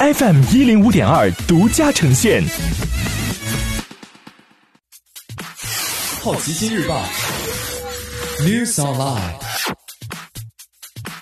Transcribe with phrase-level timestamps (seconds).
[0.00, 2.40] FM 一零五点二独家呈现。
[6.22, 7.02] 好奇心日报
[8.42, 9.34] ，News Online。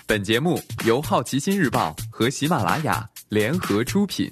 [0.05, 4.29] 本节目由好奇心日报和喜马拉雅联合出品。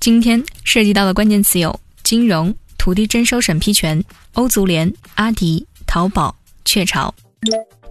[0.00, 4.04] 今天涉及到的关键词有金融、土地征收审批权、
[4.34, 6.36] 欧足联、阿迪、淘宝、
[6.66, 7.12] 雀巢。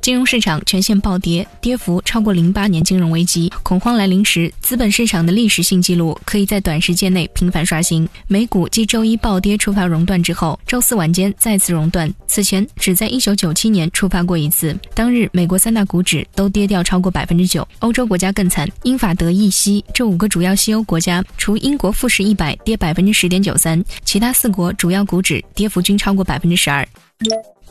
[0.05, 3.51] 金融市场全线暴跌，跌幅超过零八年金融危机。
[3.63, 8.07] 恐慌来临时，资本市场的历史性记录可以在短时间内频繁刷新。
[8.27, 14.77] 美股继周一暴跌触发熔断之后，周四晚间再次熔断，此前只在一九九七年触发过一次。
[14.93, 26.87] 当日，美国三大股指都跌掉超过百分之九，欧洲国家更惨，英法德意西这五个主要西欧国家，除英国富时一百跌百分之十点九三，其他四国主要股指跌幅均超过百分之十二。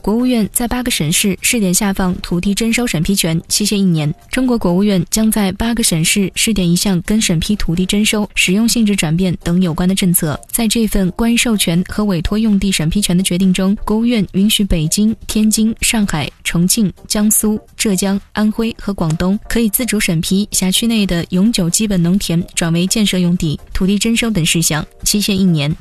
[0.00, 4.12] 国务院在八个省市试点下放土地征收审批权，期限一年。
[4.30, 10.38] 中国国务院将在八个省市试点一项跟审批土地征收、使用性质转变等有关的政策。
[10.50, 25.74] 在这份关于授权和委托用地审批权的决定中，国务院允许北京、天津、上海、重庆、江苏、浙江、安徽和广东可以自主审批辖区内的永久基本农田转为建设用地、土地征收等事项，期限一年。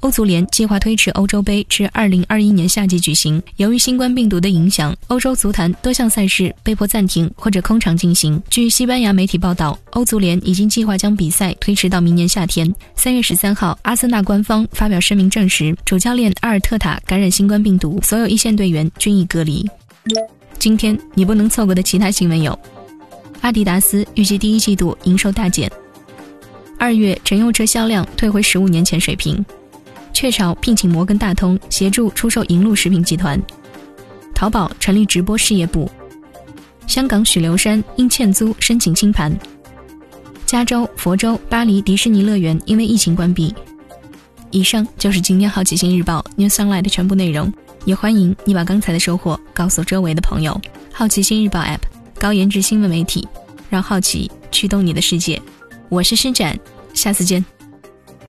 [0.00, 3.42] 欧足联计划推迟欧洲杯至二零二一年夏季举行。
[3.56, 8.42] 由于新冠病毒的影响，欧洲足坛多项赛事被迫暂停或者空场进行。
[8.50, 12.70] 据西班牙媒体报道，欧足联已经计划将比赛推迟到明年夏天。
[12.94, 19.66] 三月十三号，阿森纳官方发表声明证实，主教练阿尔特塔感染新冠病毒，所有一线队员均已隔离。
[20.58, 22.58] 今天你不能错过的其他新闻有：
[23.40, 25.68] 阿迪达斯预计第一季度营收大减；
[26.84, 29.42] 二月乘用车销量退回十五年前水平。
[30.12, 33.40] 雀巢聘请摩根大通协助出售银鹭食品集团，
[34.34, 35.90] 淘宝成立直播事业部，
[36.86, 39.34] 香港许留山因欠租申请清盘，
[40.44, 43.54] 加州、佛州、巴黎迪士尼乐园因为疫情关闭。
[44.50, 47.50] 以上就是今天好奇心日报 New Sunlight 的全部内容，
[47.86, 50.60] 也欢迎你把刚才的收获告诉周围的朋友。
[50.92, 51.80] 好奇心日报 App
[52.18, 53.26] 高颜值新闻媒体，
[53.70, 55.40] 让好奇驱动你的世界。
[55.90, 56.58] 我是施展，
[56.94, 57.44] 下次见。